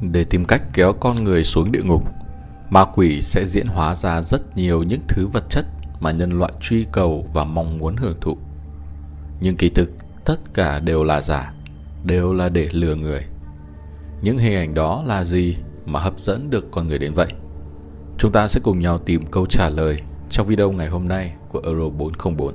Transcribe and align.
Để 0.00 0.24
tìm 0.24 0.44
cách 0.44 0.62
kéo 0.72 0.92
con 0.92 1.24
người 1.24 1.44
xuống 1.44 1.72
địa 1.72 1.82
ngục, 1.82 2.04
ma 2.70 2.84
quỷ 2.94 3.22
sẽ 3.22 3.44
diễn 3.46 3.66
hóa 3.66 3.94
ra 3.94 4.22
rất 4.22 4.56
nhiều 4.56 4.82
những 4.82 5.00
thứ 5.08 5.26
vật 5.26 5.44
chất 5.50 5.66
mà 6.00 6.10
nhân 6.10 6.38
loại 6.38 6.52
truy 6.60 6.86
cầu 6.92 7.26
và 7.34 7.44
mong 7.44 7.78
muốn 7.78 7.96
hưởng 7.96 8.16
thụ. 8.20 8.36
Nhưng 9.40 9.56
kỳ 9.56 9.68
thực, 9.68 9.92
tất 10.24 10.54
cả 10.54 10.80
đều 10.80 11.04
là 11.04 11.20
giả, 11.20 11.52
đều 12.04 12.32
là 12.32 12.48
để 12.48 12.68
lừa 12.72 12.94
người. 12.94 13.24
Những 14.22 14.38
hình 14.38 14.54
ảnh 14.54 14.74
đó 14.74 15.02
là 15.06 15.24
gì 15.24 15.56
mà 15.86 16.00
hấp 16.00 16.20
dẫn 16.20 16.50
được 16.50 16.70
con 16.70 16.88
người 16.88 16.98
đến 16.98 17.14
vậy? 17.14 17.28
Chúng 18.18 18.32
ta 18.32 18.48
sẽ 18.48 18.60
cùng 18.64 18.80
nhau 18.80 18.98
tìm 18.98 19.26
câu 19.26 19.46
trả 19.46 19.68
lời 19.68 20.00
trong 20.30 20.46
video 20.46 20.72
ngày 20.72 20.88
hôm 20.88 21.08
nay 21.08 21.32
của 21.48 21.60
Euro 21.64 21.88
404. 21.88 22.54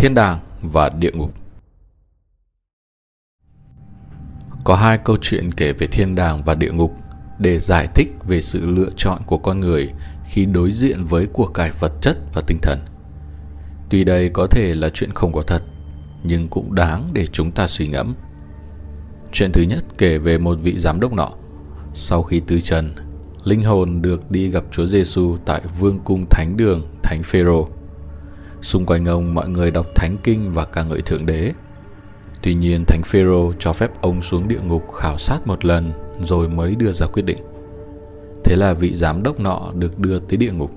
Thiên 0.00 0.14
đàng 0.14 0.38
và 0.62 0.88
địa 0.88 1.10
ngục 1.14 1.34
Có 4.64 4.76
hai 4.76 4.98
câu 4.98 5.16
chuyện 5.20 5.50
kể 5.50 5.72
về 5.72 5.86
thiên 5.86 6.14
đàng 6.14 6.44
và 6.44 6.54
địa 6.54 6.70
ngục 6.72 6.94
để 7.38 7.58
giải 7.58 7.88
thích 7.94 8.08
về 8.24 8.40
sự 8.40 8.66
lựa 8.66 8.90
chọn 8.96 9.22
của 9.26 9.38
con 9.38 9.60
người 9.60 9.88
khi 10.24 10.44
đối 10.44 10.72
diện 10.72 11.04
với 11.04 11.26
của 11.26 11.46
cải 11.46 11.70
vật 11.80 11.92
chất 12.00 12.18
và 12.34 12.42
tinh 12.46 12.58
thần. 12.62 12.78
Tuy 13.90 14.04
đây 14.04 14.28
có 14.28 14.46
thể 14.46 14.74
là 14.74 14.88
chuyện 14.88 15.12
không 15.12 15.32
có 15.32 15.42
thật, 15.42 15.62
nhưng 16.22 16.48
cũng 16.48 16.74
đáng 16.74 17.10
để 17.12 17.26
chúng 17.26 17.50
ta 17.50 17.66
suy 17.66 17.88
ngẫm. 17.88 18.14
Chuyện 19.32 19.52
thứ 19.52 19.62
nhất 19.62 19.84
kể 19.98 20.18
về 20.18 20.38
một 20.38 20.58
vị 20.62 20.78
giám 20.78 21.00
đốc 21.00 21.12
nọ. 21.12 21.30
Sau 21.94 22.22
khi 22.22 22.40
tứ 22.40 22.60
trần, 22.60 22.94
linh 23.44 23.60
hồn 23.60 24.02
được 24.02 24.30
đi 24.30 24.50
gặp 24.50 24.64
Chúa 24.70 24.86
Giêsu 24.86 25.36
tại 25.46 25.62
vương 25.78 25.98
cung 26.04 26.26
thánh 26.30 26.56
đường 26.56 26.86
Thánh 27.02 27.22
Phêrô. 27.22 27.68
Xung 28.62 28.86
quanh 28.86 29.04
ông 29.04 29.34
mọi 29.34 29.48
người 29.48 29.70
đọc 29.70 29.86
thánh 29.94 30.16
kinh 30.22 30.52
và 30.52 30.64
ca 30.64 30.82
ngợi 30.82 31.02
thượng 31.02 31.26
đế. 31.26 31.52
Tuy 32.42 32.54
nhiên 32.54 32.84
Thánh 32.84 33.02
Phêrô 33.04 33.52
cho 33.58 33.72
phép 33.72 33.90
ông 34.00 34.22
xuống 34.22 34.48
địa 34.48 34.60
ngục 34.60 34.92
khảo 34.92 35.18
sát 35.18 35.46
một 35.46 35.64
lần 35.64 35.92
rồi 36.20 36.48
mới 36.48 36.74
đưa 36.74 36.92
ra 36.92 37.06
quyết 37.06 37.22
định. 37.22 37.38
Thế 38.44 38.56
là 38.56 38.72
vị 38.72 38.94
giám 38.94 39.22
đốc 39.22 39.40
nọ 39.40 39.70
được 39.74 39.98
đưa 39.98 40.18
tới 40.18 40.36
địa 40.36 40.52
ngục. 40.52 40.70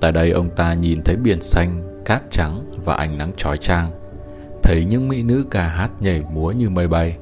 Tại 0.00 0.12
đây 0.12 0.30
ông 0.30 0.48
ta 0.56 0.74
nhìn 0.74 1.02
thấy 1.02 1.16
biển 1.16 1.40
xanh, 1.40 2.02
cát 2.04 2.22
trắng 2.30 2.70
và 2.84 2.94
ánh 2.94 3.18
nắng 3.18 3.30
chói 3.36 3.58
chang. 3.58 3.90
Thấy 4.62 4.84
những 4.84 5.08
mỹ 5.08 5.22
nữ 5.22 5.44
ca 5.50 5.62
hát 5.62 5.90
nhảy 6.00 6.22
múa 6.32 6.52
như 6.52 6.70
mây 6.70 6.88
bay. 6.88 7.16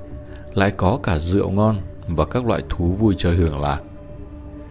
Lại 0.55 0.71
có 0.71 0.99
cả 1.03 1.19
rượu 1.19 1.51
ngon 1.51 1.77
và 2.09 2.25
các 2.25 2.47
loại 2.47 2.63
thú 2.69 2.93
vui 2.93 3.15
chơi 3.19 3.37
hưởng 3.37 3.61
lạc. 3.61 3.83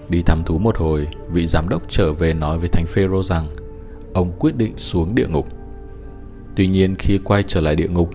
Đi 0.10 0.22
thăm 0.22 0.44
thú 0.46 0.58
một 0.58 0.78
hồi, 0.78 1.08
vị 1.32 1.46
giám 1.46 1.70
đốc 1.70 1.84
trở 1.90 2.14
về 2.14 2.34
nói 2.34 2.60
với 2.60 2.70
Thánh 2.70 2.86
Phêrô 2.86 3.24
rằng 3.24 3.48
ông 4.14 4.32
quyết 4.40 4.56
định 4.56 4.78
xuống 4.78 5.16
địa 5.16 5.28
ngục. 5.28 5.48
Tuy 6.56 6.68
nhiên 6.68 6.96
khi 6.96 7.20
quay 7.24 7.44
trở 7.44 7.62
lại 7.62 7.76
địa 7.76 7.88
ngục, 7.88 8.10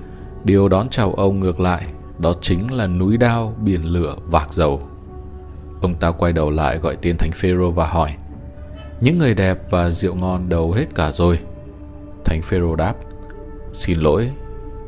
điều 0.44 0.68
đón 0.68 0.88
chào 0.88 1.14
ông 1.14 1.40
ngược 1.40 1.60
lại 1.60 1.86
đó 2.18 2.32
chính 2.40 2.72
là 2.72 2.86
núi 2.86 3.16
đao, 3.16 3.54
biển 3.64 3.84
lửa, 3.84 4.16
vạc 4.30 4.52
dầu. 4.52 4.88
Ông 5.80 5.94
ta 5.94 6.10
quay 6.10 6.32
đầu 6.32 6.50
lại 6.50 6.78
gọi 6.78 6.96
tên 7.02 7.16
Thánh 7.16 7.30
Phêrô 7.32 7.70
và 7.70 7.86
hỏi 7.86 8.14
Những 9.00 9.18
người 9.18 9.34
đẹp 9.34 9.58
và 9.70 9.90
rượu 9.90 10.14
ngon 10.14 10.48
đầu 10.48 10.72
hết 10.72 10.94
cả 10.94 11.12
rồi 11.12 11.38
Thánh 12.24 12.42
Phêrô 12.42 12.76
đáp 12.76 12.94
Xin 13.72 13.98
lỗi, 13.98 14.30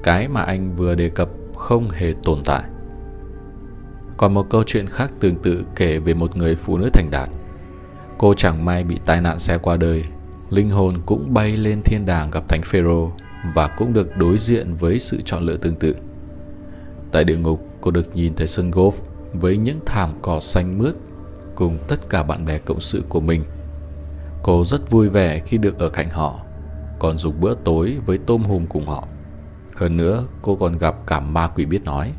cái 0.03 0.29
mà 0.29 0.43
anh 0.43 0.77
vừa 0.77 0.95
đề 0.95 1.09
cập 1.09 1.29
không 1.57 1.91
hề 1.91 2.15
tồn 2.23 2.39
tại 2.45 2.63
Còn 4.17 4.35
một 4.35 4.51
câu 4.51 4.63
chuyện 4.67 4.87
khác 4.87 5.13
tương 5.21 5.37
tự 5.37 5.65
kể 5.77 5.99
về 5.99 6.15
một 6.15 6.37
người 6.37 6.55
phụ 6.55 6.79
nữ 6.79 6.89
thành 6.93 7.11
đạt 7.11 7.31
Cô 8.19 8.35
chẳng 8.35 8.65
may 8.65 8.85
bị 8.85 8.99
tai 9.07 9.21
nạn 9.21 9.39
xe 9.39 9.59
qua 9.59 9.77
đời 9.77 10.05
Linh 10.51 10.71
hồn 10.71 10.95
cũng 11.07 11.35
bay 11.35 11.57
lên 11.57 11.83
thiên 11.85 12.07
đàng 12.07 12.31
gặp 12.31 12.49
Thánh 12.49 12.63
Phêrô 12.63 13.11
Và 13.55 13.67
cũng 13.67 13.93
được 13.93 14.17
đối 14.17 14.39
diện 14.39 14.77
với 14.77 14.99
sự 14.99 15.21
chọn 15.25 15.43
lựa 15.43 15.57
tương 15.57 15.77
tự 15.77 15.97
Tại 17.13 17.25
địa 17.25 17.37
ngục, 17.37 17.67
cô 17.81 17.91
được 17.91 18.17
nhìn 18.17 18.35
thấy 18.35 18.47
sân 18.47 18.71
golf 18.71 18.93
với 19.33 19.57
những 19.57 19.81
thảm 19.87 20.11
cỏ 20.23 20.41
xanh 20.41 20.79
mướt 20.79 20.95
cùng 21.55 21.79
tất 21.89 22.11
cả 22.11 22.23
bạn 22.23 22.45
bè 22.45 22.59
cộng 22.59 22.81
sự 22.81 23.03
của 23.09 23.21
mình. 23.21 23.45
Cô 24.43 24.65
rất 24.65 24.91
vui 24.91 25.09
vẻ 25.09 25.41
khi 25.41 25.59
được 25.59 25.79
ở 25.79 25.89
cạnh 25.89 26.09
họ, 26.09 26.41
còn 26.99 27.19
dùng 27.19 27.41
bữa 27.41 27.55
tối 27.65 27.99
với 28.07 28.19
tôm 28.19 28.43
hùm 28.43 28.67
cùng 28.67 28.87
họ. 28.87 29.09
Hơn 29.77 29.97
nữa, 29.97 30.25
cô 30.43 30.57
còn 30.57 30.79
gặp 30.79 31.07
cả 31.07 31.21
ma 31.21 31.49
quỷ 31.49 31.65
biết 31.65 31.85
nói. 31.85 32.13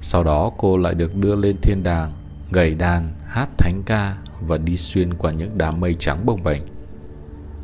Sau 0.00 0.24
đó 0.24 0.50
cô 0.58 0.76
lại 0.76 0.94
được 0.94 1.14
đưa 1.14 1.36
lên 1.36 1.56
thiên 1.62 1.82
đàng, 1.82 2.12
gầy 2.52 2.74
đàn, 2.74 3.14
hát 3.26 3.48
thánh 3.58 3.82
ca 3.86 4.16
và 4.40 4.58
đi 4.58 4.76
xuyên 4.76 5.14
qua 5.14 5.32
những 5.32 5.58
đám 5.58 5.80
mây 5.80 5.96
trắng 5.98 6.26
bồng 6.26 6.42
bềnh. 6.42 6.62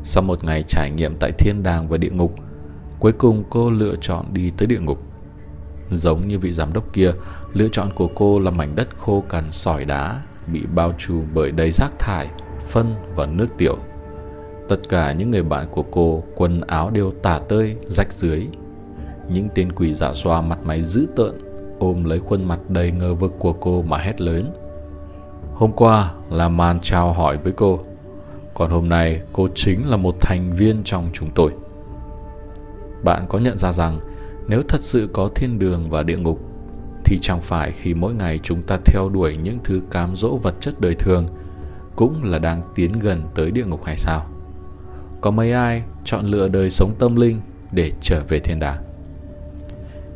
Sau 0.07 0.23
một 0.23 0.45
ngày 0.45 0.63
trải 0.63 0.91
nghiệm 0.91 1.17
tại 1.21 1.33
thiên 1.39 1.63
đàng 1.63 1.89
và 1.89 1.97
địa 1.97 2.11
ngục, 2.11 2.35
cuối 2.99 3.13
cùng 3.13 3.45
cô 3.51 3.71
lựa 3.71 3.95
chọn 4.01 4.27
đi 4.33 4.51
tới 4.51 4.67
địa 4.67 4.81
ngục. 4.81 4.99
Giống 5.91 6.29
như 6.29 6.39
vị 6.39 6.53
giám 6.53 6.73
đốc 6.73 6.93
kia, 6.93 7.11
lựa 7.53 7.69
chọn 7.69 7.91
của 7.95 8.09
cô 8.15 8.39
là 8.39 8.51
mảnh 8.51 8.77
đất 8.77 8.97
khô 8.97 9.25
cằn 9.29 9.53
sỏi 9.53 9.85
đá, 9.85 10.23
bị 10.47 10.63
bao 10.75 10.93
trùm 10.99 11.25
bởi 11.35 11.51
đầy 11.51 11.71
rác 11.71 11.99
thải, 11.99 12.31
phân 12.69 12.95
và 13.17 13.27
nước 13.27 13.49
tiểu. 13.59 13.79
Tất 14.69 14.89
cả 14.89 15.13
những 15.13 15.31
người 15.31 15.43
bạn 15.43 15.67
của 15.71 15.83
cô, 15.83 16.23
quần 16.35 16.61
áo 16.61 16.91
đều 16.91 17.11
tả 17.11 17.39
tơi, 17.49 17.77
rách 17.87 18.13
dưới. 18.13 18.49
Những 19.29 19.49
tên 19.55 19.73
quỷ 19.73 19.95
giả 19.95 20.13
xoa 20.13 20.41
mặt 20.41 20.59
máy 20.65 20.83
dữ 20.83 21.07
tợn, 21.17 21.35
ôm 21.79 22.05
lấy 22.05 22.19
khuôn 22.19 22.45
mặt 22.45 22.59
đầy 22.69 22.91
ngờ 22.91 23.15
vực 23.15 23.33
của 23.39 23.53
cô 23.53 23.83
mà 23.83 23.99
hét 23.99 24.21
lớn. 24.21 24.43
Hôm 25.55 25.73
qua 25.73 26.13
là 26.31 26.49
màn 26.49 26.81
chào 26.81 27.13
hỏi 27.13 27.37
với 27.37 27.53
cô, 27.53 27.81
còn 28.55 28.71
hôm 28.71 28.89
nay 28.89 29.21
cô 29.33 29.49
chính 29.55 29.89
là 29.89 29.97
một 29.97 30.17
thành 30.21 30.53
viên 30.53 30.83
trong 30.85 31.11
chúng 31.13 31.31
tôi. 31.35 31.53
Bạn 33.05 33.27
có 33.29 33.39
nhận 33.39 33.59
ra 33.59 33.73
rằng 33.73 34.01
nếu 34.49 34.63
thật 34.69 34.83
sự 34.83 35.09
có 35.13 35.29
thiên 35.35 35.59
đường 35.59 35.91
và 35.91 36.03
địa 36.03 36.19
ngục 36.19 36.41
thì 37.05 37.19
chẳng 37.23 37.43
phải 37.43 37.73
khi 37.73 37.95
mỗi 37.95 38.15
ngày 38.15 38.41
chúng 38.43 38.63
ta 38.63 38.79
theo 38.85 39.09
đuổi 39.09 39.37
những 39.37 39.59
thứ 39.65 39.81
cám 39.91 40.17
dỗ 40.17 40.37
vật 40.37 40.55
chất 40.61 40.81
đời 40.81 40.95
thường 40.95 41.27
cũng 41.97 42.25
là 42.25 42.39
đang 42.39 42.63
tiến 42.75 42.93
gần 42.93 43.23
tới 43.35 43.51
địa 43.51 43.65
ngục 43.65 43.85
hay 43.85 43.97
sao? 43.97 44.27
Có 45.21 45.31
mấy 45.31 45.53
ai 45.53 45.83
chọn 46.05 46.25
lựa 46.25 46.49
đời 46.49 46.71
sống 46.71 46.95
tâm 46.99 47.17
linh 47.17 47.41
để 47.73 47.91
trở 48.01 48.23
về 48.29 48.39
thiên 48.41 48.59
đàng? 48.59 48.83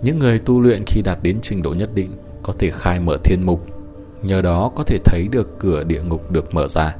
Những 0.02 0.18
người 0.18 0.38
tu 0.38 0.60
luyện 0.60 0.82
khi 0.86 1.02
đạt 1.02 1.18
đến 1.22 1.38
trình 1.42 1.62
độ 1.62 1.74
nhất 1.74 1.94
định 1.94 2.10
có 2.42 2.52
thể 2.58 2.70
khai 2.70 3.00
mở 3.00 3.16
thiên 3.24 3.46
mục, 3.46 3.66
nhờ 4.22 4.42
đó 4.42 4.70
có 4.76 4.82
thể 4.82 4.98
thấy 5.04 5.28
được 5.32 5.58
cửa 5.58 5.84
địa 5.84 6.02
ngục 6.02 6.30
được 6.30 6.54
mở 6.54 6.68
ra. 6.68 6.96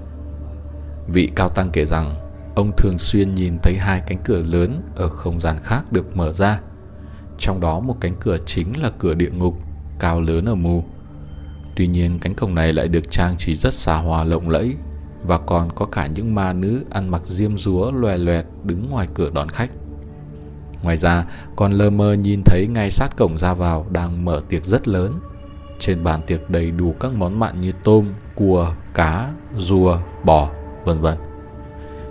Vị 1.08 1.30
cao 1.36 1.48
tăng 1.48 1.70
kể 1.70 1.84
rằng 1.84 2.14
ông 2.54 2.72
thường 2.76 2.98
xuyên 2.98 3.30
nhìn 3.30 3.58
thấy 3.62 3.76
hai 3.78 4.02
cánh 4.06 4.18
cửa 4.24 4.40
lớn 4.40 4.82
ở 4.96 5.08
không 5.08 5.40
gian 5.40 5.56
khác 5.62 5.92
được 5.92 6.16
mở 6.16 6.32
ra 6.32 6.60
trong 7.38 7.60
đó 7.60 7.80
một 7.80 7.96
cánh 8.00 8.14
cửa 8.20 8.36
chính 8.46 8.82
là 8.82 8.90
cửa 8.98 9.14
địa 9.14 9.30
ngục, 9.30 9.54
cao 9.98 10.20
lớn 10.20 10.44
ở 10.44 10.54
mù. 10.54 10.84
Tuy 11.76 11.86
nhiên 11.86 12.18
cánh 12.18 12.34
cổng 12.34 12.54
này 12.54 12.72
lại 12.72 12.88
được 12.88 13.10
trang 13.10 13.36
trí 13.36 13.54
rất 13.54 13.74
xa 13.74 13.96
hoa 13.96 14.24
lộng 14.24 14.48
lẫy 14.48 14.74
và 15.24 15.38
còn 15.38 15.68
có 15.74 15.86
cả 15.86 16.06
những 16.06 16.34
ma 16.34 16.52
nữ 16.52 16.84
ăn 16.90 17.08
mặc 17.08 17.22
diêm 17.24 17.56
rúa 17.56 17.90
loè 17.90 18.16
loẹt 18.16 18.44
đứng 18.64 18.90
ngoài 18.90 19.08
cửa 19.14 19.30
đón 19.30 19.48
khách. 19.48 19.70
Ngoài 20.82 20.96
ra, 20.96 21.24
còn 21.56 21.72
lơ 21.72 21.90
mơ 21.90 22.12
nhìn 22.12 22.42
thấy 22.44 22.66
ngay 22.66 22.90
sát 22.90 23.16
cổng 23.16 23.38
ra 23.38 23.54
vào 23.54 23.86
đang 23.90 24.24
mở 24.24 24.42
tiệc 24.48 24.64
rất 24.64 24.88
lớn. 24.88 25.20
Trên 25.78 26.04
bàn 26.04 26.20
tiệc 26.26 26.50
đầy 26.50 26.70
đủ 26.70 26.94
các 27.00 27.12
món 27.12 27.38
mặn 27.38 27.60
như 27.60 27.72
tôm, 27.84 28.06
cua, 28.34 28.74
cá, 28.94 29.30
rùa, 29.56 29.98
bò, 30.24 30.50
vân 30.88 31.00
vân. 31.00 31.18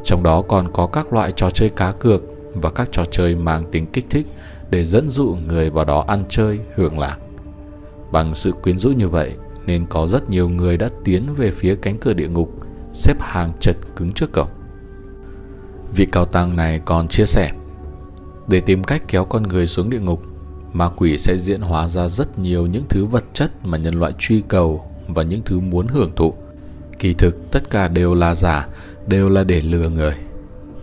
Trong 0.04 0.24
đó 0.24 0.42
còn 0.42 0.72
có 0.74 0.88
các 0.88 1.14
loại 1.14 1.32
trò 1.32 1.50
chơi 1.50 1.70
cá 1.70 1.92
cược 1.92 2.24
và 2.54 2.70
các 2.70 2.90
trò 2.92 3.06
chơi 3.06 3.36
mang 3.36 3.64
tính 3.72 3.86
kích 3.94 4.06
thích 4.10 4.28
để 4.70 4.86
dẫn 4.86 5.10
dụ 5.10 5.38
người 5.48 5.70
vào 5.70 5.86
đó 5.86 6.06
ăn 6.08 6.24
chơi, 6.30 6.60
hưởng 6.76 7.00
lạc. 7.00 7.18
Bằng 8.12 8.36
sự 8.36 8.52
quyến 8.52 8.80
rũ 8.80 8.90
như 8.90 9.10
vậy 9.10 9.34
nên 9.66 9.86
có 9.86 10.08
rất 10.08 10.30
nhiều 10.30 10.50
người 10.50 10.78
đã 10.78 10.88
tiến 11.04 11.24
về 11.38 11.52
phía 11.52 11.76
cánh 11.76 11.98
cửa 11.98 12.14
địa 12.14 12.28
ngục, 12.28 12.52
xếp 12.94 13.16
hàng 13.20 13.54
chật 13.60 13.76
cứng 13.96 14.14
trước 14.14 14.32
cổng. 14.32 14.50
Vị 15.96 16.06
cao 16.06 16.26
tăng 16.26 16.56
này 16.56 16.82
còn 16.86 17.08
chia 17.08 17.26
sẻ, 17.26 17.52
để 18.48 18.62
tìm 18.62 18.84
cách 18.84 19.04
kéo 19.08 19.26
con 19.26 19.44
người 19.44 19.68
xuống 19.68 19.90
địa 19.90 20.00
ngục, 20.00 20.22
ma 20.74 20.90
quỷ 20.90 21.18
sẽ 21.18 21.38
diễn 21.38 21.62
hóa 21.62 21.88
ra 21.88 22.08
rất 22.08 22.40
nhiều 22.40 22.68
những 22.68 22.84
thứ 22.90 23.06
vật 23.06 23.24
chất 23.34 23.66
mà 23.66 23.78
nhân 23.78 24.00
loại 24.00 24.14
truy 24.20 24.44
cầu 24.48 24.92
và 25.08 25.24
những 25.24 25.42
thứ 25.46 25.60
muốn 25.60 25.88
hưởng 25.88 26.12
thụ. 26.16 26.34
Kỳ 27.00 27.14
thực 27.14 27.52
tất 27.52 27.70
cả 27.70 27.88
đều 27.88 28.14
là 28.14 28.36
giả, 28.36 28.68
đều 29.08 29.30
là 29.30 29.44
để 29.44 29.62
lừa 29.62 29.90
người. 29.90 30.14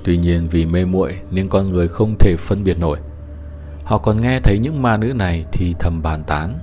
Tuy 0.05 0.17
nhiên 0.17 0.49
vì 0.49 0.67
mê 0.67 0.85
muội 0.85 1.19
nên 1.31 1.49
con 1.49 1.71
người 1.71 1.89
không 1.89 2.15
thể 2.19 2.37
phân 2.39 2.65
biệt 2.65 2.79
nổi. 2.79 2.99
Họ 3.85 3.99
còn 3.99 4.21
nghe 4.21 4.41
thấy 4.41 4.59
những 4.59 4.83
ma 4.83 4.97
nữ 4.97 5.13
này 5.13 5.45
thì 5.53 5.75
thầm 5.79 6.03
bàn 6.03 6.25
tán. 6.27 6.59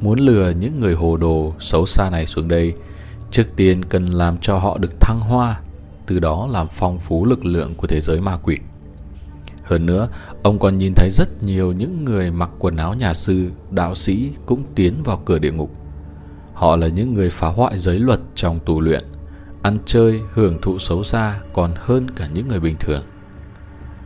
Muốn 0.00 0.18
lừa 0.18 0.50
những 0.50 0.80
người 0.80 0.94
hồ 0.94 1.16
đồ 1.16 1.54
xấu 1.58 1.86
xa 1.86 2.10
này 2.10 2.26
xuống 2.26 2.48
đây, 2.48 2.72
trước 3.30 3.56
tiên 3.56 3.84
cần 3.84 4.06
làm 4.06 4.38
cho 4.38 4.58
họ 4.58 4.78
được 4.78 5.00
thăng 5.00 5.20
hoa, 5.20 5.60
từ 6.06 6.18
đó 6.18 6.48
làm 6.50 6.66
phong 6.70 6.98
phú 6.98 7.24
lực 7.24 7.44
lượng 7.44 7.74
của 7.74 7.86
thế 7.86 8.00
giới 8.00 8.20
ma 8.20 8.36
quỷ. 8.42 8.56
Hơn 9.62 9.86
nữa, 9.86 10.08
ông 10.42 10.58
còn 10.58 10.78
nhìn 10.78 10.92
thấy 10.96 11.10
rất 11.10 11.42
nhiều 11.42 11.72
những 11.72 12.04
người 12.04 12.30
mặc 12.30 12.50
quần 12.58 12.76
áo 12.76 12.94
nhà 12.94 13.14
sư, 13.14 13.50
đạo 13.70 13.94
sĩ 13.94 14.32
cũng 14.46 14.62
tiến 14.74 15.02
vào 15.04 15.22
cửa 15.24 15.38
địa 15.38 15.52
ngục. 15.52 15.70
Họ 16.54 16.76
là 16.76 16.88
những 16.88 17.14
người 17.14 17.30
phá 17.30 17.48
hoại 17.48 17.78
giới 17.78 17.98
luật 17.98 18.20
trong 18.34 18.58
tù 18.58 18.80
luyện. 18.80 19.02
ăn 19.62 19.78
chơi, 19.84 20.20
hưởng 20.32 20.58
thụ 20.62 20.78
xấu 20.78 21.02
xa 21.02 21.40
còn 21.52 21.70
hơn 21.76 22.06
cả 22.16 22.26
những 22.34 22.48
người 22.48 22.60
bình 22.60 22.76
thường. 22.80 23.02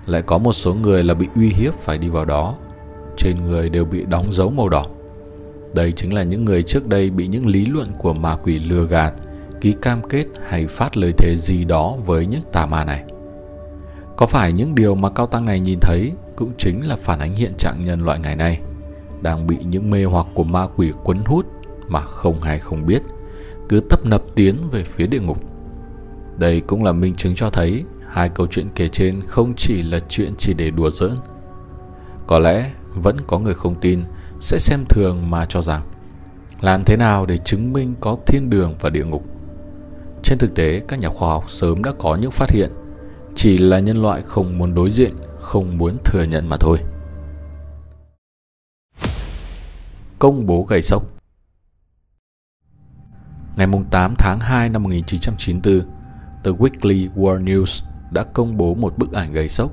Lại 0.07 0.23
có 0.23 0.39
một 0.39 0.53
số 0.53 0.75
người 0.75 1.05
là 1.05 1.15
bị 1.15 1.27
uy 1.35 1.49
hiếp 1.49 1.75
phải 1.75 1.99
đi 1.99 2.09
vào 2.09 2.25
đó, 2.25 2.55
trên 3.17 3.45
người 3.45 3.69
đều 3.69 3.85
bị 3.85 4.05
đóng 4.05 4.33
dấu 4.33 4.51
màu 4.51 4.69
đỏ. 4.69 4.85
Đây 5.75 5.93
chính 5.93 6.15
là 6.15 6.23
những 6.23 6.45
người 6.45 6.63
trước 6.63 6.87
đây 6.87 7.11
bị 7.11 7.27
những 7.27 7.47
lý 7.47 7.67
luận 7.67 7.93
của 7.99 8.13
ma 8.13 8.37
quỷ 8.37 8.59
lừa 8.59 8.87
gạt, 8.87 9.15
ký 9.61 9.73
cam 9.83 10.09
kết 10.09 10.27
hay 10.49 10.67
phát 10.67 10.97
lời 10.97 11.13
thề 11.19 11.37
gì 11.37 11.65
đó 11.65 11.95
với 12.07 12.27
những 12.27 12.43
tà 12.53 12.67
ma 12.67 12.85
này. 12.85 13.05
Có 14.17 14.27
phải 14.27 14.53
những 14.53 14.75
điều 14.75 14.95
mà 14.95 15.11
cao 15.11 15.27
tăng 15.27 15.45
này 15.45 15.61
nhìn 15.61 15.79
thấy 15.81 16.13
cũng 16.37 16.51
chính 16.59 16.87
là 16.87 16.97
phản 16.97 17.19
ánh 17.19 17.35
hiện 17.35 17.53
trạng 17.59 17.85
nhân 17.85 18.05
loại 18.05 18.19
ngày 18.19 18.37
nay, 18.37 18.61
đang 19.23 19.47
bị 19.47 19.57
những 19.65 19.91
mê 19.91 20.05
hoặc 20.05 20.27
của 20.35 20.45
ma 20.45 20.67
quỷ 20.77 20.93
quấn 21.05 21.19
hút 21.25 21.47
mà 21.89 22.01
không 22.01 22.41
hay 22.41 22.59
không 22.59 22.87
biết, 22.87 23.03
cứ 23.69 23.81
tấp 23.81 24.07
nập 24.07 24.23
tiến 24.35 24.57
về 24.71 24.85
phía 24.85 25.07
địa 25.07 25.21
ngục. 25.21 25.39
Đây 26.39 26.61
cũng 26.61 26.85
là 26.85 26.93
minh 26.93 27.15
chứng 27.15 27.35
cho 27.35 27.51
thấy 27.51 27.85
hai 28.09 28.29
câu 28.29 28.47
chuyện 28.47 28.69
kể 28.75 28.89
trên 28.89 29.21
không 29.27 29.53
chỉ 29.57 29.83
là 29.83 29.99
chuyện 30.09 30.35
chỉ 30.39 30.55
để 30.55 30.71
đùa 30.71 30.91
giỡn. 30.91 31.17
Có 32.27 32.39
lẽ 32.39 32.71
vẫn 32.95 33.17
có 33.27 33.39
người 33.39 33.55
không 33.55 33.75
tin 33.75 34.03
sẽ 34.41 34.59
xem 34.59 34.85
thường 34.89 35.31
mà 35.31 35.47
cho 35.47 35.63
rằng 35.63 35.83
làm 36.61 36.85
thế 36.85 36.97
nào 36.97 37.27
để 37.27 37.39
chứng 37.39 37.73
minh 37.73 37.95
có 38.01 38.17
thiên 38.27 38.51
đường 38.51 38.75
và 38.81 38.91
địa 38.91 39.05
ngục. 39.05 39.25
Trên 40.23 40.39
thực 40.39 40.55
tế, 40.55 40.83
các 40.89 40.99
nhà 40.99 41.09
khoa 41.09 41.29
học 41.29 41.51
sớm 41.51 41.85
đã 41.85 41.93
có 41.99 42.17
những 42.17 42.31
phát 42.31 42.51
hiện 42.51 42.71
chỉ 43.35 43.59
là 43.59 43.79
nhân 43.79 44.03
loại 44.03 44.23
không 44.23 44.59
muốn 44.59 44.75
đối 44.75 44.91
diện, 44.91 45.15
không 45.39 45.79
muốn 45.79 45.97
thừa 46.05 46.23
nhận 46.23 46.49
mà 46.49 46.57
thôi. 46.61 46.79
Công 50.19 50.47
bố 50.47 50.63
gây 50.63 50.83
sốc 50.83 51.16
Ngày 53.57 53.67
8 53.91 54.15
tháng 54.19 54.41
2 54.41 54.69
năm 54.69 54.83
1994, 54.83 55.89
tờ 56.43 56.51
Weekly 56.51 57.09
World 57.15 57.45
News 57.45 57.85
đã 58.11 58.23
công 58.23 58.57
bố 58.57 58.75
một 58.75 58.99
bức 58.99 59.13
ảnh 59.13 59.33
gây 59.33 59.49
sốc. 59.49 59.71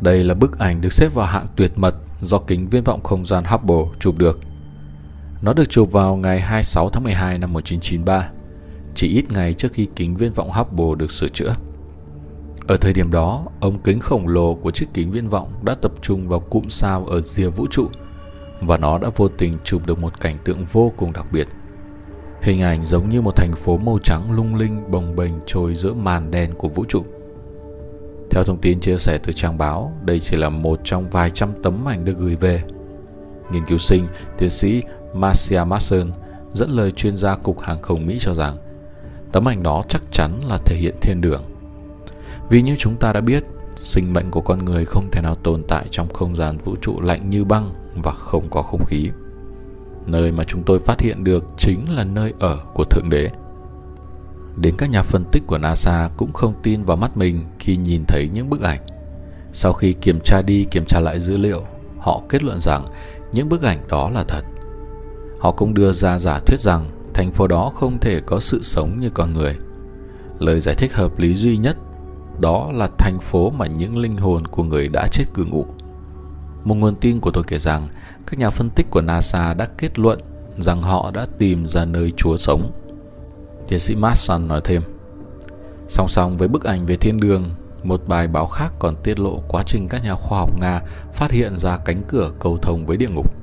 Đây 0.00 0.24
là 0.24 0.34
bức 0.34 0.58
ảnh 0.58 0.80
được 0.80 0.92
xếp 0.92 1.14
vào 1.14 1.26
hạng 1.26 1.46
tuyệt 1.56 1.72
mật 1.76 1.94
do 2.22 2.38
kính 2.38 2.68
viễn 2.68 2.84
vọng 2.84 3.02
không 3.02 3.24
gian 3.24 3.44
Hubble 3.44 3.92
chụp 4.00 4.18
được. 4.18 4.40
Nó 5.42 5.52
được 5.52 5.70
chụp 5.70 5.92
vào 5.92 6.16
ngày 6.16 6.40
26 6.40 6.90
tháng 6.90 7.04
12 7.04 7.38
năm 7.38 7.52
1993, 7.52 8.30
chỉ 8.94 9.08
ít 9.08 9.24
ngày 9.30 9.54
trước 9.54 9.72
khi 9.72 9.88
kính 9.96 10.16
viễn 10.16 10.32
vọng 10.32 10.50
Hubble 10.50 10.98
được 10.98 11.12
sửa 11.12 11.28
chữa. 11.28 11.54
Ở 12.66 12.76
thời 12.76 12.92
điểm 12.92 13.10
đó, 13.10 13.44
ống 13.60 13.78
kính 13.78 14.00
khổng 14.00 14.28
lồ 14.28 14.54
của 14.54 14.70
chiếc 14.70 14.86
kính 14.94 15.10
viễn 15.10 15.28
vọng 15.28 15.52
đã 15.62 15.74
tập 15.74 15.92
trung 16.02 16.28
vào 16.28 16.40
cụm 16.40 16.68
sao 16.68 17.06
ở 17.06 17.20
rìa 17.20 17.48
vũ 17.48 17.66
trụ 17.70 17.88
và 18.60 18.76
nó 18.76 18.98
đã 18.98 19.08
vô 19.16 19.28
tình 19.28 19.58
chụp 19.64 19.86
được 19.86 19.98
một 19.98 20.20
cảnh 20.20 20.36
tượng 20.44 20.64
vô 20.72 20.92
cùng 20.96 21.12
đặc 21.12 21.26
biệt. 21.32 21.48
Hình 22.42 22.62
ảnh 22.62 22.84
giống 22.84 23.10
như 23.10 23.22
một 23.22 23.36
thành 23.36 23.52
phố 23.54 23.76
màu 23.76 23.98
trắng 24.02 24.32
lung 24.32 24.54
linh 24.54 24.90
bồng 24.90 25.16
bềnh 25.16 25.32
trôi 25.46 25.74
giữa 25.74 25.94
màn 25.94 26.30
đen 26.30 26.54
của 26.58 26.68
vũ 26.68 26.84
trụ. 26.88 27.04
Theo 28.30 28.44
thông 28.44 28.60
tin 28.60 28.80
chia 28.80 28.98
sẻ 28.98 29.18
từ 29.18 29.32
trang 29.32 29.58
báo, 29.58 29.92
đây 30.04 30.20
chỉ 30.20 30.36
là 30.36 30.48
một 30.48 30.80
trong 30.84 31.10
vài 31.10 31.30
trăm 31.30 31.52
tấm 31.62 31.88
ảnh 31.88 32.04
được 32.04 32.18
gửi 32.18 32.36
về. 32.36 32.62
Nghiên 33.52 33.66
cứu 33.66 33.78
sinh, 33.78 34.06
tiến 34.38 34.50
sĩ 34.50 34.82
Marcia 35.14 35.64
Mason 35.66 36.10
dẫn 36.52 36.70
lời 36.70 36.90
chuyên 36.90 37.16
gia 37.16 37.36
Cục 37.36 37.60
Hàng 37.60 37.82
không 37.82 38.06
Mỹ 38.06 38.18
cho 38.20 38.34
rằng 38.34 38.56
tấm 39.32 39.48
ảnh 39.48 39.62
đó 39.62 39.82
chắc 39.88 40.02
chắn 40.10 40.40
là 40.48 40.58
thể 40.64 40.76
hiện 40.76 40.94
thiên 41.00 41.20
đường. 41.20 41.42
Vì 42.48 42.62
như 42.62 42.76
chúng 42.78 42.96
ta 42.96 43.12
đã 43.12 43.20
biết, 43.20 43.44
sinh 43.76 44.12
mệnh 44.12 44.30
của 44.30 44.40
con 44.40 44.64
người 44.64 44.84
không 44.84 45.08
thể 45.12 45.20
nào 45.20 45.34
tồn 45.34 45.62
tại 45.68 45.86
trong 45.90 46.08
không 46.08 46.36
gian 46.36 46.58
vũ 46.64 46.76
trụ 46.80 47.00
lạnh 47.00 47.30
như 47.30 47.44
băng 47.44 47.70
và 47.94 48.12
không 48.12 48.50
có 48.50 48.62
không 48.62 48.84
khí. 48.84 49.10
Nơi 50.06 50.32
mà 50.32 50.44
chúng 50.44 50.62
tôi 50.62 50.78
phát 50.78 51.00
hiện 51.00 51.24
được 51.24 51.44
chính 51.56 51.84
là 51.90 52.04
nơi 52.04 52.32
ở 52.38 52.58
của 52.74 52.84
Thượng 52.84 53.10
Đế. 53.10 53.30
Đến 54.56 54.74
các 54.78 54.90
nhà 54.90 55.02
phân 55.02 55.24
tích 55.32 55.42
của 55.46 55.58
NASA 55.58 56.10
cũng 56.16 56.32
không 56.32 56.54
tin 56.62 56.82
vào 56.82 56.96
mắt 56.96 57.16
mình 57.16 57.44
khi 57.58 57.76
nhìn 57.76 58.04
thấy 58.08 58.30
những 58.34 58.50
bức 58.50 58.62
ảnh. 58.62 58.80
Sau 59.52 59.72
khi 59.72 59.92
kiểm 59.92 60.20
tra 60.24 60.42
đi 60.42 60.64
kiểm 60.64 60.84
tra 60.84 61.00
lại 61.00 61.20
dữ 61.20 61.36
liệu, 61.36 61.62
họ 61.98 62.22
kết 62.28 62.42
luận 62.42 62.60
rằng 62.60 62.84
những 63.32 63.48
bức 63.48 63.62
ảnh 63.62 63.78
đó 63.88 64.10
là 64.10 64.24
thật. 64.28 64.44
Họ 65.40 65.52
cũng 65.52 65.74
đưa 65.74 65.92
ra 65.92 66.18
giả 66.18 66.38
thuyết 66.38 66.60
rằng 66.60 66.90
thành 67.14 67.32
phố 67.32 67.46
đó 67.46 67.70
không 67.74 67.98
thể 68.00 68.20
có 68.26 68.40
sự 68.40 68.62
sống 68.62 69.00
như 69.00 69.10
con 69.10 69.32
người. 69.32 69.56
Lời 70.38 70.60
giải 70.60 70.74
thích 70.74 70.94
hợp 70.94 71.18
lý 71.18 71.34
duy 71.34 71.56
nhất 71.56 71.76
đó 72.40 72.70
là 72.72 72.88
thành 72.98 73.18
phố 73.20 73.50
mà 73.50 73.66
những 73.66 73.96
linh 73.96 74.16
hồn 74.16 74.46
của 74.46 74.62
người 74.62 74.88
đã 74.88 75.06
chết 75.12 75.24
cư 75.34 75.44
ngụ. 75.44 75.66
Một 76.64 76.74
nguồn 76.74 76.94
tin 76.94 77.20
của 77.20 77.30
tôi 77.30 77.44
kể 77.46 77.58
rằng 77.58 77.88
các 78.26 78.38
nhà 78.38 78.50
phân 78.50 78.70
tích 78.70 78.86
của 78.90 79.00
NASA 79.00 79.54
đã 79.54 79.66
kết 79.78 79.98
luận 79.98 80.20
rằng 80.58 80.82
họ 80.82 81.10
đã 81.14 81.26
tìm 81.38 81.68
ra 81.68 81.84
nơi 81.84 82.12
Chúa 82.16 82.36
sống. 82.36 82.70
Tiến 83.68 83.78
sĩ 83.78 83.94
Mason 83.94 84.48
nói 84.48 84.60
thêm, 84.64 84.82
song 85.88 86.08
song 86.08 86.36
với 86.36 86.48
bức 86.48 86.64
ảnh 86.64 86.86
về 86.86 86.96
thiên 86.96 87.20
đường, 87.20 87.50
một 87.82 88.08
bài 88.08 88.28
báo 88.28 88.46
khác 88.46 88.72
còn 88.78 88.96
tiết 88.96 89.18
lộ 89.18 89.42
quá 89.48 89.62
trình 89.66 89.88
các 89.88 90.04
nhà 90.04 90.14
khoa 90.14 90.38
học 90.38 90.50
Nga 90.60 90.80
phát 91.14 91.30
hiện 91.30 91.58
ra 91.58 91.76
cánh 91.76 92.02
cửa 92.08 92.30
cầu 92.40 92.58
thông 92.62 92.86
với 92.86 92.96
địa 92.96 93.08
ngục. 93.08 93.34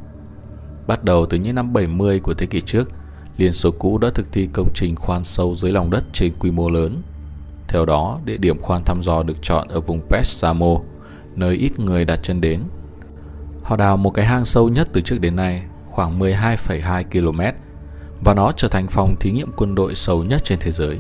Bắt 0.88 1.04
đầu 1.04 1.26
từ 1.26 1.38
những 1.38 1.56
năm 1.56 1.74
70 1.74 2.20
của 2.20 2.34
thế 2.34 2.46
kỷ 2.46 2.62
trước, 2.62 2.90
Liên 3.38 3.54
Xô 3.54 3.72
cũ 3.72 3.98
đã 3.98 4.10
thực 4.10 4.32
thi 4.32 4.50
công 4.54 4.70
trình 4.74 4.96
khoan 4.96 5.24
sâu 5.24 5.56
dưới 5.56 5.72
lòng 5.72 5.90
đất 5.90 6.04
trên 6.14 6.34
quy 6.40 6.52
mô 6.52 6.70
lớn 6.70 7.02
theo 7.70 7.86
đó, 7.86 8.20
địa 8.26 8.38
điểm 8.38 8.60
khoan 8.60 8.84
thăm 8.84 9.04
dò 9.04 9.24
được 9.24 9.38
chọn 9.42 9.68
ở 9.68 9.80
vùng 9.80 10.02
Petsamo, 10.10 10.80
nơi 11.36 11.56
ít 11.56 11.80
người 11.80 12.06
đặt 12.06 12.20
chân 12.24 12.42
đến. 12.42 12.64
Họ 13.70 13.76
đào 13.76 13.98
một 13.98 14.10
cái 14.10 14.26
hang 14.26 14.46
sâu 14.46 14.70
nhất 14.70 14.90
từ 14.94 15.02
trước 15.02 15.18
đến 15.20 15.36
nay, 15.36 15.64
khoảng 15.86 16.20
12,2 16.20 17.04
km, 17.04 17.42
và 18.24 18.34
nó 18.34 18.52
trở 18.52 18.68
thành 18.68 18.88
phòng 18.88 19.16
thí 19.20 19.32
nghiệm 19.32 19.52
quân 19.58 19.76
đội 19.76 19.96
sâu 19.96 20.24
nhất 20.24 20.42
trên 20.44 20.60
thế 20.62 20.72
giới. 20.72 20.98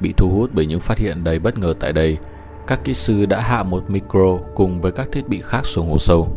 Bị 0.00 0.14
thu 0.16 0.28
hút 0.28 0.50
bởi 0.52 0.66
những 0.66 0.80
phát 0.80 0.98
hiện 0.98 1.24
đầy 1.24 1.38
bất 1.38 1.58
ngờ 1.58 1.74
tại 1.80 1.92
đây, 1.92 2.18
các 2.66 2.84
kỹ 2.84 2.94
sư 2.94 3.26
đã 3.26 3.40
hạ 3.40 3.62
một 3.62 3.90
micro 3.90 4.38
cùng 4.54 4.80
với 4.80 4.92
các 4.92 5.08
thiết 5.12 5.28
bị 5.28 5.40
khác 5.40 5.66
xuống 5.66 5.90
hố 5.90 5.98
sâu. 5.98 6.36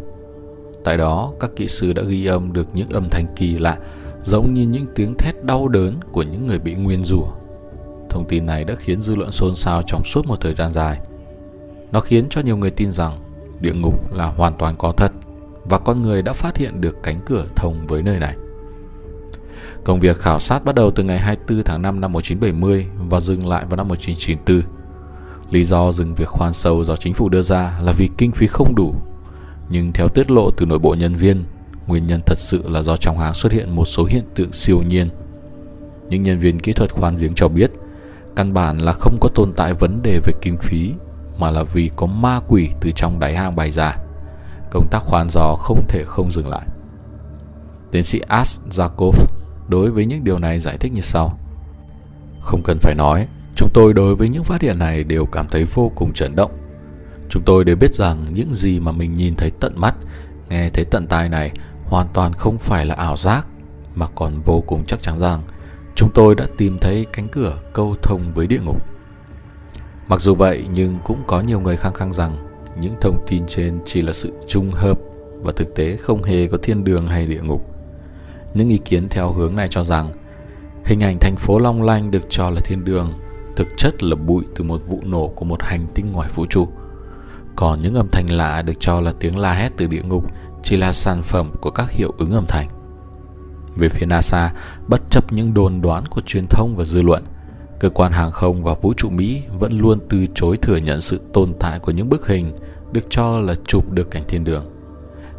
Tại 0.84 0.98
đó, 0.98 1.34
các 1.40 1.52
kỹ 1.56 1.68
sư 1.68 1.94
đã 1.94 2.02
ghi 2.02 2.26
âm 2.26 2.54
được 2.54 2.68
những 2.74 2.90
âm 2.90 3.10
thanh 3.10 3.26
kỳ 3.36 3.58
lạ, 3.58 3.78
giống 4.24 4.54
như 4.54 4.62
những 4.62 4.86
tiếng 4.96 5.16
thét 5.18 5.44
đau 5.44 5.68
đớn 5.68 6.00
của 6.12 6.24
những 6.24 6.48
người 6.48 6.60
bị 6.60 6.74
nguyên 6.74 7.06
rủa. 7.06 7.28
Thông 8.10 8.26
tin 8.30 8.46
này 8.46 8.64
đã 8.64 8.76
khiến 8.78 9.02
dư 9.02 9.16
luận 9.16 9.32
xôn 9.32 9.56
xao 9.56 9.82
trong 9.88 10.04
suốt 10.04 10.28
một 10.28 10.42
thời 10.42 10.54
gian 10.54 10.74
dài. 10.74 11.00
Nó 11.92 12.00
khiến 12.00 12.26
cho 12.30 12.42
nhiều 12.42 12.58
người 12.58 12.72
tin 12.72 12.92
rằng 12.92 13.18
địa 13.60 13.74
ngục 13.74 14.14
là 14.14 14.26
hoàn 14.26 14.54
toàn 14.58 14.76
có 14.78 14.92
thật 14.92 15.12
và 15.66 15.80
con 15.80 16.02
người 16.02 16.22
đã 16.22 16.34
phát 16.34 16.58
hiện 16.58 16.82
được 16.82 17.04
cánh 17.04 17.20
cửa 17.26 17.46
thông 17.56 17.88
với 17.88 18.02
nơi 18.02 18.20
này. 18.20 18.36
Công 19.84 20.00
việc 20.00 20.18
khảo 20.18 20.40
sát 20.40 20.66
bắt 20.66 20.76
đầu 20.76 20.92
từ 20.92 21.04
ngày 21.04 21.20
24 21.20 21.64
tháng 21.64 21.82
5 21.82 22.02
năm 22.02 22.12
1970 22.12 22.86
và 23.10 23.20
dừng 23.20 23.48
lại 23.48 23.66
vào 23.70 23.78
năm 23.78 23.88
1994. 23.88 24.74
Lý 25.52 25.64
do 25.64 25.92
dừng 25.92 26.16
việc 26.16 26.28
khoan 26.28 26.54
sâu 26.54 26.86
do 26.86 26.96
chính 26.96 27.14
phủ 27.14 27.30
đưa 27.30 27.42
ra 27.42 27.80
là 27.82 27.92
vì 27.92 28.10
kinh 28.18 28.32
phí 28.32 28.48
không 28.48 28.76
đủ. 28.76 28.96
Nhưng 29.70 29.92
theo 29.94 30.08
tiết 30.08 30.32
lộ 30.32 30.50
từ 30.50 30.66
nội 30.66 30.80
bộ 30.80 30.96
nhân 30.96 31.16
viên, 31.16 31.44
nguyên 31.88 32.08
nhân 32.08 32.22
thật 32.26 32.38
sự 32.38 32.70
là 32.70 32.82
do 32.82 32.98
trong 32.98 33.20
hang 33.20 33.34
xuất 33.34 33.52
hiện 33.52 33.76
một 33.76 33.86
số 33.86 34.06
hiện 34.06 34.24
tượng 34.36 34.54
siêu 34.54 34.82
nhiên. 34.82 35.10
Những 36.10 36.22
nhân 36.22 36.40
viên 36.40 36.60
kỹ 36.60 36.74
thuật 36.74 36.92
khoan 36.92 37.16
giếng 37.16 37.36
cho 37.36 37.48
biết 37.48 37.72
Căn 38.36 38.54
bản 38.54 38.78
là 38.78 38.94
không 38.94 39.18
có 39.22 39.30
tồn 39.36 39.54
tại 39.56 39.74
vấn 39.74 40.02
đề 40.04 40.20
về 40.26 40.34
kinh 40.42 40.58
phí 40.58 40.94
Mà 41.38 41.52
là 41.52 41.64
vì 41.64 41.90
có 41.96 42.06
ma 42.06 42.40
quỷ 42.48 42.70
từ 42.82 42.92
trong 42.96 43.20
đáy 43.20 43.36
hang 43.36 43.56
bày 43.56 43.72
ra 43.72 43.98
Công 44.74 44.88
tác 44.88 45.04
khoan 45.04 45.30
dò 45.30 45.56
không 45.56 45.88
thể 45.88 46.04
không 46.06 46.32
dừng 46.32 46.48
lại. 46.48 46.66
Tiến 47.92 48.04
sĩ 48.04 48.20
As 48.20 48.60
Zakov 48.70 49.26
đối 49.68 49.92
với 49.92 50.06
những 50.06 50.24
điều 50.24 50.40
này 50.40 50.60
giải 50.60 50.78
thích 50.78 50.92
như 50.92 51.02
sau. 51.02 51.40
Không 52.42 52.62
cần 52.64 52.78
phải 52.82 52.96
nói, 52.96 53.28
Chúng 53.56 53.70
tôi 53.74 53.94
đối 53.94 54.16
với 54.16 54.30
những 54.30 54.44
phát 54.44 54.62
hiện 54.62 54.80
này 54.80 55.04
đều 55.04 55.26
cảm 55.26 55.48
thấy 55.48 55.64
vô 55.64 55.92
cùng 55.96 56.14
chấn 56.14 56.36
động. 56.36 56.52
Chúng 57.30 57.44
tôi 57.44 57.64
đều 57.64 57.76
biết 57.76 57.94
rằng 57.94 58.26
những 58.34 58.54
gì 58.54 58.80
mà 58.80 58.92
mình 58.92 59.16
nhìn 59.16 59.36
thấy 59.36 59.52
tận 59.60 59.74
mắt, 59.76 59.96
Nghe 60.50 60.70
thấy 60.70 60.86
tận 60.86 61.08
tai 61.08 61.30
này 61.30 61.52
hoàn 61.86 62.08
toàn 62.14 62.34
không 62.34 62.58
phải 62.58 62.86
là 62.86 62.96
ảo 62.96 63.18
giác, 63.18 63.48
Mà 63.96 64.08
còn 64.16 64.42
vô 64.42 64.64
cùng 64.68 64.86
chắc 64.86 65.02
chắn 65.02 65.20
rằng 65.20 65.42
chúng 65.96 66.10
tôi 66.14 66.36
đã 66.36 66.46
tìm 66.58 66.78
thấy 66.82 67.06
cánh 67.14 67.28
cửa 67.28 67.58
câu 67.74 67.96
thông 68.02 68.34
với 68.34 68.48
địa 68.48 68.60
ngục. 68.60 68.86
Mặc 70.08 70.22
dù 70.22 70.36
vậy, 70.36 70.66
nhưng 70.74 70.98
cũng 71.04 71.24
có 71.28 71.42
nhiều 71.42 71.60
người 71.60 71.78
khăng 71.78 71.94
khăng 71.94 72.14
rằng 72.14 72.53
những 72.82 72.96
thông 73.02 73.26
tin 73.28 73.44
trên 73.48 73.80
chỉ 73.86 74.02
là 74.02 74.14
sự 74.14 74.32
trùng 74.48 74.72
hợp 74.72 75.00
và 75.44 75.52
thực 75.56 75.76
tế 75.76 75.98
không 75.98 76.24
hề 76.24 76.48
có 76.48 76.58
thiên 76.64 76.84
đường 76.84 77.08
hay 77.08 77.28
địa 77.28 77.42
ngục. 77.42 77.66
Những 78.54 78.70
ý 78.70 78.78
kiến 78.78 79.10
theo 79.10 79.32
hướng 79.32 79.56
này 79.56 79.68
cho 79.72 79.84
rằng 79.84 80.12
hình 80.86 81.04
ảnh 81.04 81.18
thành 81.20 81.36
phố 81.36 81.60
long 81.60 81.82
lanh 81.82 82.12
được 82.12 82.24
cho 82.30 82.50
là 82.50 82.62
thiên 82.62 82.86
đường 82.86 83.10
thực 83.56 83.68
chất 83.78 84.04
là 84.04 84.16
bụi 84.16 84.44
từ 84.56 84.64
một 84.64 84.82
vụ 84.88 85.02
nổ 85.04 85.28
của 85.28 85.46
một 85.46 85.64
hành 85.64 85.88
tinh 85.96 86.12
ngoài 86.12 86.30
vũ 86.36 86.46
trụ. 86.46 86.68
Còn 87.56 87.82
những 87.82 87.96
âm 87.96 88.08
thanh 88.12 88.32
lạ 88.32 88.62
được 88.62 88.74
cho 88.80 89.02
là 89.02 89.14
tiếng 89.20 89.38
la 89.38 89.54
hét 89.54 89.70
từ 89.78 89.88
địa 89.88 90.02
ngục 90.02 90.32
chỉ 90.64 90.78
là 90.78 90.94
sản 90.94 91.22
phẩm 91.22 91.52
của 91.62 91.72
các 91.72 91.92
hiệu 91.92 92.14
ứng 92.18 92.32
âm 92.32 92.46
thanh. 92.48 92.68
Về 93.76 93.90
phía 93.90 94.06
NASA, 94.06 94.54
bất 94.88 95.02
chấp 95.10 95.34
những 95.34 95.54
đồn 95.54 95.82
đoán 95.82 96.06
của 96.06 96.22
truyền 96.22 96.48
thông 96.48 96.76
và 96.76 96.84
dư 96.84 97.02
luận, 97.02 97.24
cơ 97.84 97.90
quan 97.90 98.12
hàng 98.12 98.32
không 98.32 98.64
và 98.64 98.74
vũ 98.74 98.94
trụ 98.94 99.10
Mỹ 99.10 99.44
vẫn 99.60 99.80
luôn 99.80 100.00
từ 100.10 100.26
chối 100.36 100.58
thừa 100.58 100.78
nhận 100.78 101.02
sự 101.02 101.22
tồn 101.34 101.54
tại 101.60 101.80
của 101.80 101.92
những 101.92 102.10
bức 102.10 102.28
hình 102.28 102.54
được 102.92 103.06
cho 103.10 103.40
là 103.40 103.56
chụp 103.68 103.92
được 103.92 104.12
cảnh 104.12 104.24
thiên 104.28 104.44
đường. 104.44 104.66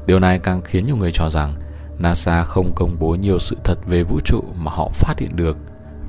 Điều 0.07 0.19
này 0.19 0.39
càng 0.39 0.63
khiến 0.63 0.87
nhiều 0.87 0.97
người 0.97 1.13
cho 1.13 1.31
rằng 1.31 1.55
NASA 1.99 2.45
không 2.45 2.73
công 2.75 2.97
bố 2.99 3.15
nhiều 3.15 3.39
sự 3.39 3.57
thật 3.65 3.75
về 3.87 4.03
vũ 4.03 4.21
trụ 4.25 4.45
mà 4.57 4.71
họ 4.71 4.91
phát 4.93 5.15
hiện 5.19 5.37
được 5.37 5.57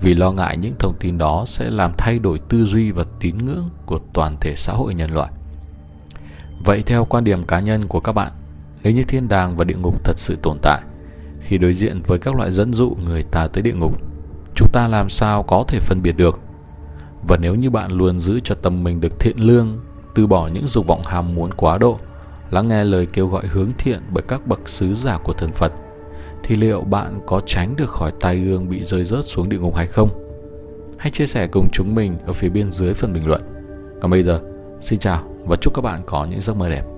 vì 0.01 0.15
lo 0.15 0.31
ngại 0.31 0.57
những 0.57 0.73
thông 0.79 0.93
tin 0.99 1.17
đó 1.17 1.43
sẽ 1.47 1.69
làm 1.69 1.91
thay 1.97 2.19
đổi 2.19 2.39
tư 2.49 2.65
duy 2.65 2.91
và 2.91 3.03
tín 3.19 3.37
ngưỡng 3.37 3.69
của 3.85 3.99
toàn 4.13 4.37
thể 4.41 4.55
xã 4.55 4.73
hội 4.73 4.95
nhân 4.95 5.11
loại. 5.11 5.31
Vậy 6.65 6.83
theo 6.85 7.05
quan 7.05 7.23
điểm 7.23 7.43
cá 7.43 7.59
nhân 7.59 7.87
của 7.87 7.99
các 7.99 8.11
bạn, 8.11 8.31
nếu 8.83 8.93
như 8.93 9.03
thiên 9.03 9.27
đàng 9.27 9.57
và 9.57 9.63
địa 9.63 9.77
ngục 9.77 10.03
thật 10.03 10.19
sự 10.19 10.37
tồn 10.41 10.57
tại, 10.61 10.81
khi 11.41 11.57
đối 11.57 11.73
diện 11.73 12.01
với 12.07 12.19
các 12.19 12.35
loại 12.35 12.51
dẫn 12.51 12.73
dụ 12.73 12.95
người 13.05 13.23
ta 13.23 13.47
tới 13.47 13.63
địa 13.63 13.73
ngục, 13.73 14.14
chúng 14.55 14.69
ta 14.73 14.87
làm 14.87 15.09
sao 15.09 15.43
có 15.43 15.63
thể 15.67 15.79
phân 15.79 16.01
biệt 16.01 16.11
được? 16.11 16.39
Và 17.27 17.37
nếu 17.37 17.55
như 17.55 17.69
bạn 17.69 17.91
luôn 17.91 18.19
giữ 18.19 18.39
cho 18.39 18.55
tâm 18.55 18.83
mình 18.83 19.01
được 19.01 19.19
thiện 19.19 19.37
lương, 19.37 19.79
từ 20.15 20.27
bỏ 20.27 20.47
những 20.47 20.67
dục 20.67 20.87
vọng 20.87 21.01
ham 21.05 21.35
muốn 21.35 21.53
quá 21.53 21.77
độ, 21.77 21.99
lắng 22.51 22.67
nghe 22.67 22.83
lời 22.83 23.05
kêu 23.05 23.27
gọi 23.27 23.47
hướng 23.47 23.71
thiện 23.77 24.01
bởi 24.09 24.23
các 24.27 24.47
bậc 24.47 24.69
sứ 24.69 24.93
giả 24.93 25.17
của 25.17 25.33
thần 25.33 25.51
Phật, 25.51 25.71
thì 26.43 26.55
liệu 26.55 26.81
bạn 26.81 27.19
có 27.27 27.41
tránh 27.45 27.75
được 27.75 27.89
khỏi 27.89 28.11
tai 28.19 28.35
ương 28.45 28.69
bị 28.69 28.83
rơi 28.83 29.03
rớt 29.03 29.25
xuống 29.25 29.49
địa 29.49 29.59
ngục 29.59 29.75
hay 29.75 29.87
không? 29.87 30.09
Hãy 30.97 31.11
chia 31.11 31.25
sẻ 31.25 31.47
cùng 31.47 31.67
chúng 31.73 31.95
mình 31.95 32.17
ở 32.25 32.33
phía 32.33 32.49
bên 32.49 32.71
dưới 32.71 32.93
phần 32.93 33.13
bình 33.13 33.27
luận. 33.27 33.41
Còn 34.01 34.11
bây 34.11 34.23
giờ, 34.23 34.41
xin 34.81 34.99
chào 34.99 35.23
và 35.45 35.55
chúc 35.61 35.73
các 35.73 35.81
bạn 35.81 35.99
có 36.05 36.25
những 36.25 36.41
giấc 36.41 36.57
mơ 36.57 36.69
đẹp. 36.69 36.94